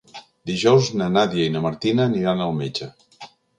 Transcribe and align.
Dijous 0.49 0.89
na 1.01 1.09
Nàdia 1.17 1.45
i 1.49 1.53
na 1.57 1.63
Martina 1.67 2.09
aniran 2.13 2.45
al 2.49 2.59
metge. 2.65 2.91